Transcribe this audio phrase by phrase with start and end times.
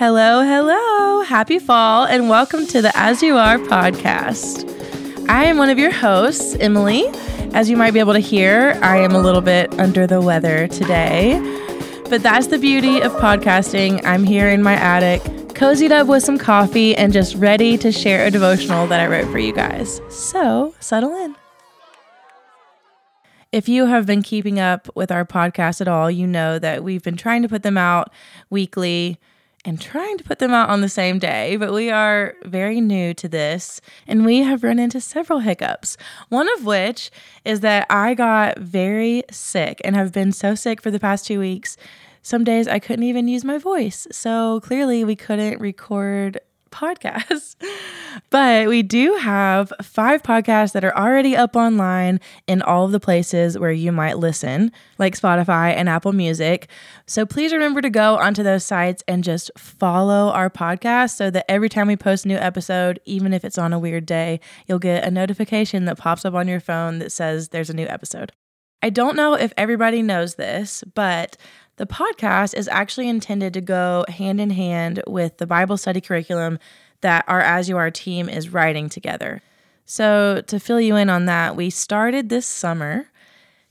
[0.00, 1.20] Hello, hello.
[1.24, 4.66] Happy fall and welcome to the As You Are podcast.
[5.28, 7.04] I am one of your hosts, Emily.
[7.52, 10.66] As you might be able to hear, I am a little bit under the weather
[10.68, 11.38] today.
[12.08, 14.00] But that's the beauty of podcasting.
[14.06, 15.20] I'm here in my attic,
[15.52, 19.30] cozied up with some coffee, and just ready to share a devotional that I wrote
[19.30, 20.00] for you guys.
[20.08, 21.36] So settle in.
[23.52, 27.02] If you have been keeping up with our podcast at all, you know that we've
[27.02, 28.10] been trying to put them out
[28.48, 29.18] weekly
[29.64, 33.12] and trying to put them out on the same day, but we are very new
[33.14, 35.96] to this and we have run into several hiccups.
[36.28, 37.10] One of which
[37.44, 41.38] is that I got very sick and have been so sick for the past two
[41.40, 41.76] weeks.
[42.22, 44.06] Some days I couldn't even use my voice.
[44.10, 46.40] So clearly we couldn't record
[46.70, 47.56] podcasts.
[48.30, 53.00] but we do have five podcasts that are already up online in all of the
[53.00, 56.68] places where you might listen, like Spotify and Apple Music.
[57.06, 61.50] So please remember to go onto those sites and just follow our podcast so that
[61.50, 64.78] every time we post a new episode, even if it's on a weird day, you'll
[64.78, 68.32] get a notification that pops up on your phone that says there's a new episode.
[68.82, 71.36] I don't know if everybody knows this, but
[71.80, 76.58] the podcast is actually intended to go hand in hand with the Bible study curriculum
[77.00, 79.40] that our As You Are team is writing together.
[79.86, 83.06] So, to fill you in on that, we started this summer,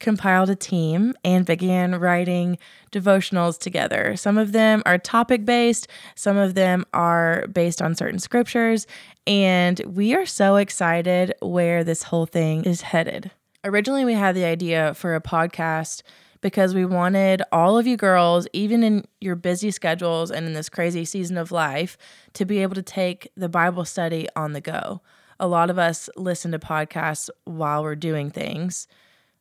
[0.00, 2.58] compiled a team, and began writing
[2.92, 4.16] devotionals together.
[4.16, 8.86] Some of them are topic based, some of them are based on certain scriptures,
[9.26, 13.30] and we are so excited where this whole thing is headed.
[13.64, 16.02] Originally, we had the idea for a podcast
[16.44, 20.68] because we wanted all of you girls, even in your busy schedules and in this
[20.68, 21.96] crazy season of life,
[22.34, 25.00] to be able to take the Bible study on the go.
[25.40, 28.86] A lot of us listen to podcasts while we're doing things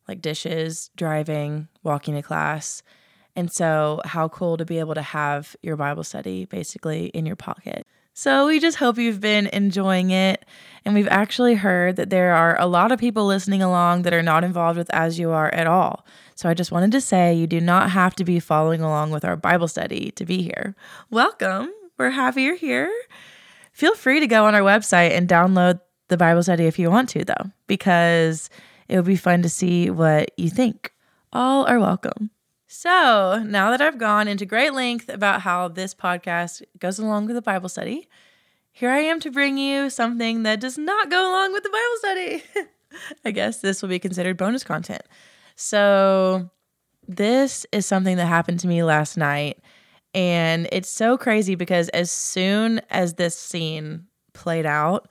[0.08, 2.84] like dishes, driving, walking to class.
[3.36, 7.36] And so, how cool to be able to have your Bible study basically in your
[7.36, 7.86] pocket.
[8.14, 10.46] So, we just hope you've been enjoying it.
[10.86, 14.24] And we've actually heard that there are a lot of people listening along that are
[14.24, 16.06] not involved with As You Are at all.
[16.44, 19.24] So I just wanted to say you do not have to be following along with
[19.24, 20.76] our Bible study to be here.
[21.10, 21.72] Welcome.
[21.98, 22.94] We're happy you're here.
[23.72, 27.08] Feel free to go on our website and download the Bible study if you want
[27.12, 28.50] to, though, because
[28.90, 30.92] it would be fun to see what you think.
[31.32, 32.30] All are welcome.
[32.68, 37.38] So, now that I've gone into great length about how this podcast goes along with
[37.38, 38.10] the Bible study,
[38.70, 41.98] here I am to bring you something that does not go along with the Bible
[42.00, 42.68] study.
[43.24, 45.04] I guess this will be considered bonus content.
[45.56, 46.50] So,
[47.08, 49.60] this is something that happened to me last night.
[50.14, 55.08] And it's so crazy because as soon as this scene played out,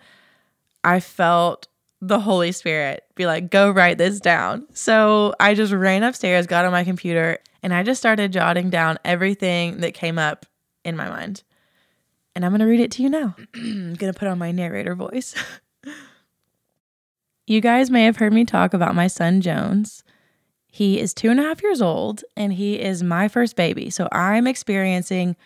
[0.84, 1.68] I felt
[2.00, 4.66] the Holy Spirit be like, go write this down.
[4.72, 8.98] So I just ran upstairs, got on my computer, and I just started jotting down
[9.04, 10.46] everything that came up
[10.84, 11.42] in my mind.
[12.34, 13.36] And I'm going to read it to you now.
[13.54, 15.34] I'm going to put on my narrator voice.
[17.46, 20.02] you guys may have heard me talk about my son, Jones.
[20.74, 23.90] He is two and a half years old and he is my first baby.
[23.90, 25.36] So I'm experiencing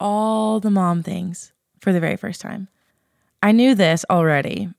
[0.00, 2.66] all the mom things for the very first time.
[3.40, 4.70] I knew this already,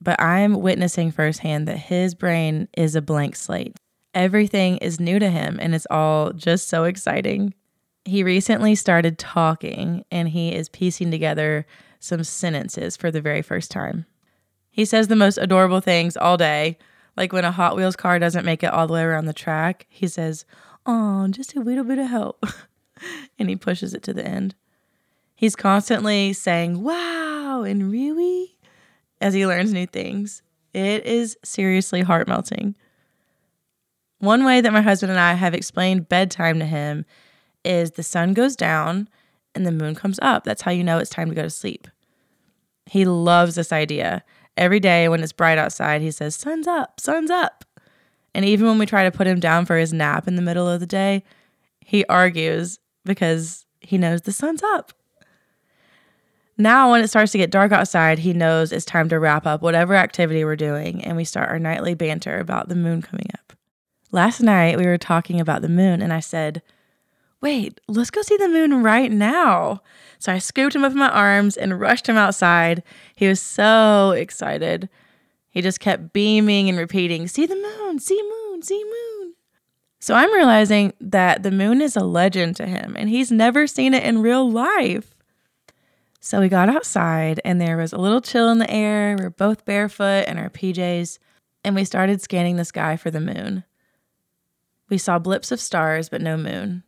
[0.00, 3.76] but I'm witnessing firsthand that his brain is a blank slate.
[4.14, 7.52] Everything is new to him and it's all just so exciting.
[8.06, 11.66] He recently started talking and he is piecing together
[11.98, 14.06] some sentences for the very first time.
[14.70, 16.78] He says the most adorable things all day
[17.20, 19.86] like when a Hot Wheels car doesn't make it all the way around the track,
[19.90, 20.46] he says,
[20.86, 22.46] Oh, just a little bit of help.
[23.38, 24.54] and he pushes it to the end.
[25.36, 28.56] He's constantly saying, Wow, and really?
[29.20, 30.40] as he learns new things.
[30.72, 32.74] It is seriously heart melting.
[34.20, 37.04] One way that my husband and I have explained bedtime to him
[37.66, 39.10] is the sun goes down
[39.54, 40.44] and the moon comes up.
[40.44, 41.86] That's how you know it's time to go to sleep.
[42.86, 44.24] He loves this idea
[44.56, 47.64] Every day when it's bright outside, he says, Sun's up, sun's up.
[48.34, 50.68] And even when we try to put him down for his nap in the middle
[50.68, 51.24] of the day,
[51.80, 54.92] he argues because he knows the sun's up.
[56.56, 59.62] Now, when it starts to get dark outside, he knows it's time to wrap up
[59.62, 63.54] whatever activity we're doing, and we start our nightly banter about the moon coming up.
[64.12, 66.60] Last night, we were talking about the moon, and I said,
[67.40, 69.82] Wait, let's go see the moon right now.
[70.18, 72.82] So I scooped him up in my arms and rushed him outside.
[73.16, 74.90] He was so excited.
[75.48, 79.34] He just kept beaming and repeating, See the moon, see moon, see moon.
[80.00, 83.94] So I'm realizing that the moon is a legend to him and he's never seen
[83.94, 85.14] it in real life.
[86.20, 89.16] So we got outside and there was a little chill in the air.
[89.18, 91.18] We are both barefoot in our PJs
[91.64, 93.64] and we started scanning the sky for the moon.
[94.88, 96.82] We saw blips of stars, but no moon.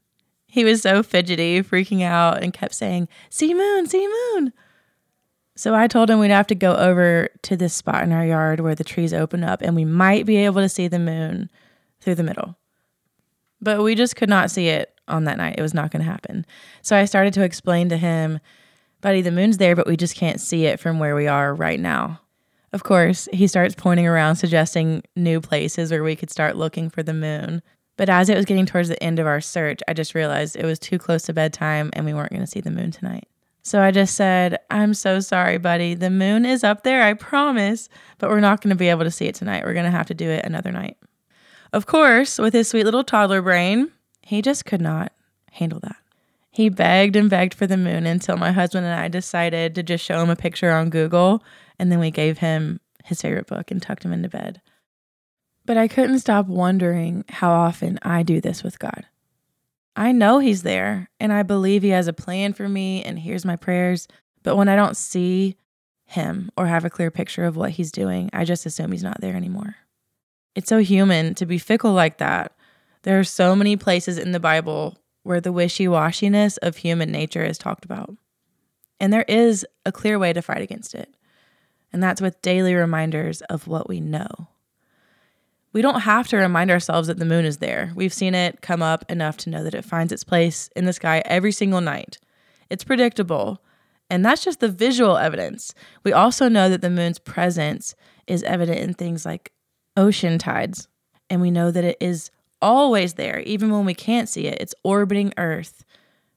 [0.53, 4.53] He was so fidgety, freaking out, and kept saying, See moon, see moon.
[5.57, 8.61] So I told him we'd have to go over to this spot in our yard
[8.61, 11.49] where the trees open up and we might be able to see the moon
[12.03, 12.59] through the middle.
[13.63, 15.55] But we just could not see it on that night.
[15.57, 16.45] It was not going to happen.
[16.83, 18.39] So I started to explain to him,
[19.01, 21.81] Buddy, the moon's there, but we just can't see it from where we are right
[21.81, 22.21] now.
[22.75, 27.03] Of course, he starts pointing around, suggesting new places where we could start looking for
[27.03, 27.63] the moon.
[27.97, 30.65] But as it was getting towards the end of our search, I just realized it
[30.65, 33.29] was too close to bedtime and we weren't going to see the moon tonight.
[33.65, 35.95] So I just said, I'm so sorry, buddy.
[35.95, 39.11] The moon is up there, I promise, but we're not going to be able to
[39.11, 39.65] see it tonight.
[39.65, 40.97] We're going to have to do it another night.
[41.73, 43.93] Of course, with his sweet little toddler brain,
[44.23, 45.13] he just could not
[45.53, 45.97] handle that.
[46.51, 50.05] He begged and begged for the moon until my husband and I decided to just
[50.05, 51.43] show him a picture on Google,
[51.79, 54.61] and then we gave him his favorite book and tucked him into bed.
[55.65, 59.07] But I couldn't stop wondering how often I do this with God.
[59.95, 63.45] I know He's there and I believe He has a plan for me and hears
[63.45, 64.09] my prayers.
[64.43, 65.57] But when I don't see
[66.05, 69.21] Him or have a clear picture of what He's doing, I just assume He's not
[69.21, 69.77] there anymore.
[70.55, 72.53] It's so human to be fickle like that.
[73.03, 77.45] There are so many places in the Bible where the wishy washiness of human nature
[77.45, 78.15] is talked about.
[78.99, 81.15] And there is a clear way to fight against it.
[81.93, 84.49] And that's with daily reminders of what we know
[85.73, 87.93] we don't have to remind ourselves that the moon is there.
[87.95, 90.93] We've seen it come up enough to know that it finds its place in the
[90.93, 92.19] sky every single night.
[92.69, 93.63] It's predictable.
[94.11, 95.73] And that's just the visual evidence.
[96.05, 97.95] We also know that the moon's presence
[98.27, 99.53] is evident in things like
[99.97, 100.89] ocean tides.
[101.31, 102.31] And we know that it is
[102.61, 104.59] always there, even when we can't see it.
[104.61, 105.85] It's orbiting Earth,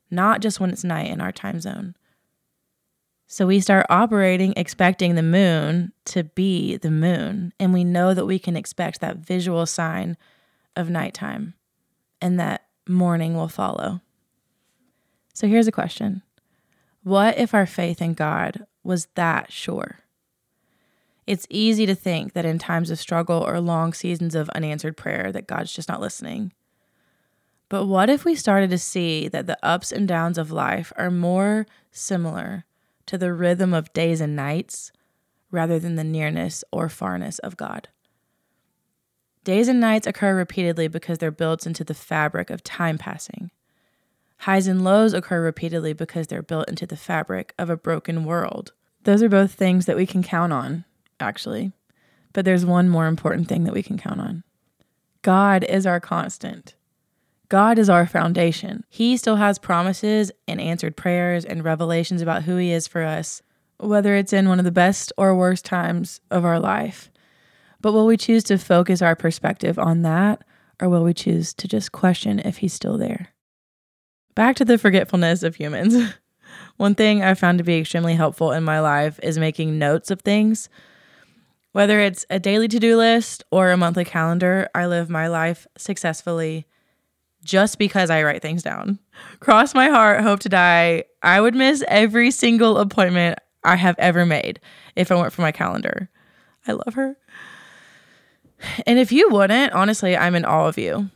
[0.10, 1.96] not just when it's night in our time zone.
[3.28, 7.54] So we start operating expecting the moon to be the moon.
[7.60, 10.18] And we know that we can expect that visual sign
[10.76, 11.56] of nighttime
[12.22, 14.02] and that morning will follow.
[15.34, 16.22] So here's a question
[17.04, 20.00] What if our faith in God was that sure?
[21.26, 25.32] It's easy to think that in times of struggle or long seasons of unanswered prayer
[25.32, 26.54] that God's just not listening.
[27.68, 31.10] But what if we started to see that the ups and downs of life are
[31.10, 32.66] more similar
[33.08, 34.92] to the rhythm of days and nights
[35.52, 37.90] rather than the nearness or farness of God.
[39.44, 43.52] Days and nights occur repeatedly because they're built into the fabric of time passing.
[44.40, 48.74] Highs and lows occur repeatedly because they're built into the fabric of a broken world.
[49.04, 50.84] Those are both things that we can count on,
[51.20, 51.72] actually.
[52.34, 54.44] But there's one more important thing that we can count on
[55.22, 56.76] God is our constant.
[57.50, 58.84] God is our foundation.
[58.90, 63.42] He still has promises and answered prayers and revelations about who He is for us,
[63.78, 67.12] whether it's in one of the best or worst times of our life.
[67.82, 70.44] But will we choose to focus our perspective on that,
[70.82, 73.30] or will we choose to just question if He's still there?
[74.34, 76.14] Back to the forgetfulness of humans.
[76.78, 80.22] One thing I found to be extremely helpful in my life is making notes of
[80.22, 80.68] things.
[81.74, 85.68] Whether it's a daily to do list or a monthly calendar, I live my life
[85.78, 86.66] successfully
[87.46, 89.00] just because I write things down.
[89.40, 91.06] Cross my heart, hope to die.
[91.24, 94.60] I would miss every single appointment I have ever made
[94.96, 96.10] if it weren't for my calendar.
[96.68, 97.16] I love her.
[98.86, 101.10] And if you wouldn't, honestly, I'm in awe of you.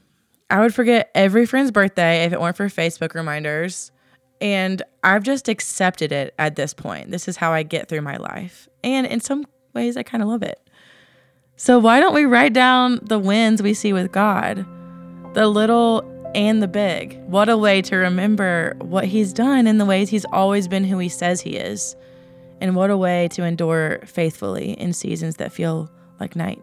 [0.49, 3.91] I would forget every friend's birthday if it weren't for Facebook reminders.
[4.41, 7.11] And I've just accepted it at this point.
[7.11, 8.67] This is how I get through my life.
[8.83, 10.59] And in some ways, I kind of love it.
[11.55, 14.65] So, why don't we write down the wins we see with God?
[15.33, 17.19] The little and the big.
[17.23, 20.97] What a way to remember what he's done in the ways he's always been who
[20.97, 21.95] he says he is.
[22.61, 26.61] And what a way to endure faithfully in seasons that feel like night.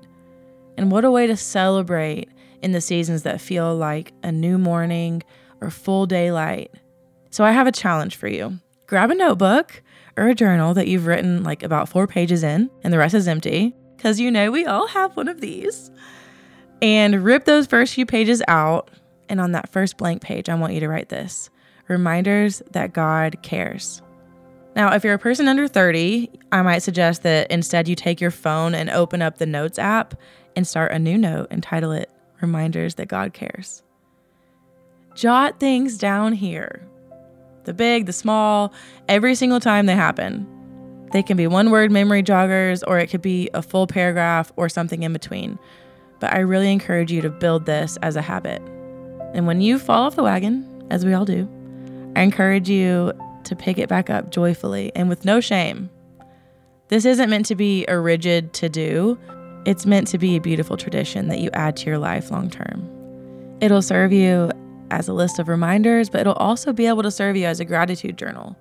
[0.77, 2.29] And what a way to celebrate
[2.63, 5.23] in the seasons that feel like a new morning
[5.61, 6.71] or full daylight.
[7.31, 8.59] So I have a challenge for you.
[8.87, 9.83] Grab a notebook
[10.17, 13.29] or a journal that you've written like about four pages in and the rest is
[13.29, 15.91] empty, because you know we all have one of these.
[16.83, 18.91] And rip those first few pages out
[19.29, 21.51] and on that first blank page, I want you to write this
[21.89, 24.03] reminders that God cares.
[24.75, 28.31] Now, if you're a person under 30, I might suggest that instead you take your
[28.31, 30.15] phone and open up the Notes app
[30.55, 33.83] and start a new note and title it Reminders That God Cares.
[35.15, 36.87] Jot things down here
[37.65, 38.73] the big, the small,
[39.09, 40.47] every single time they happen.
[41.11, 44.69] They can be one word memory joggers, or it could be a full paragraph or
[44.69, 45.59] something in between.
[46.21, 48.63] But I really encourage you to build this as a habit.
[49.37, 51.47] And when you fall off the wagon, as we all do,
[52.17, 53.13] I encourage you
[53.45, 55.91] to pick it back up joyfully and with no shame.
[56.89, 59.19] This isn't meant to be a rigid to do,
[59.67, 62.89] it's meant to be a beautiful tradition that you add to your life long term.
[63.61, 64.51] It'll serve you
[64.91, 67.65] as a list of reminders, but it'll also be able to serve you as a
[67.67, 68.57] gratitude journal.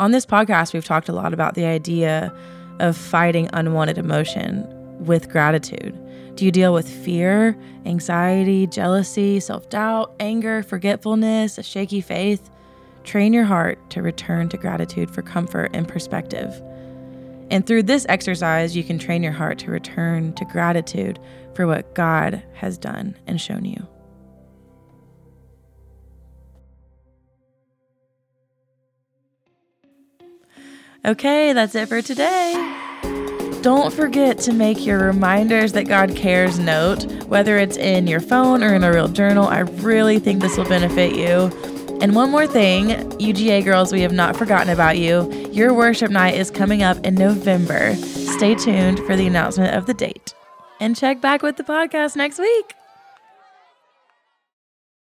[0.00, 2.34] On this podcast, we've talked a lot about the idea
[2.80, 4.66] of fighting unwanted emotion
[5.04, 5.96] with gratitude.
[6.36, 12.50] Do you deal with fear, anxiety, jealousy, self doubt, anger, forgetfulness, a shaky faith?
[13.04, 16.62] Train your heart to return to gratitude for comfort and perspective.
[17.50, 21.18] And through this exercise, you can train your heart to return to gratitude
[21.54, 23.86] for what God has done and shown you.
[31.02, 32.82] Okay, that's it for today.
[33.66, 38.62] Don't forget to make your reminders that God cares note, whether it's in your phone
[38.62, 39.48] or in a real journal.
[39.48, 41.50] I really think this will benefit you.
[42.00, 45.28] And one more thing, UGA girls, we have not forgotten about you.
[45.50, 47.96] Your worship night is coming up in November.
[47.96, 50.32] Stay tuned for the announcement of the date.
[50.78, 52.72] And check back with the podcast next week.